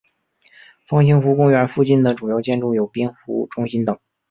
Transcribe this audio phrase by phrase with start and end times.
[0.87, 3.99] 方兴湖公园附近的主要建筑有滨湖中心等。